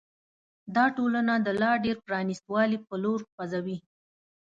[0.75, 3.77] دا ټولنه د لا ډېر پرانیست والي په لور خوځوي.